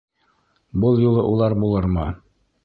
[0.85, 2.09] Был юлы улар булырмы?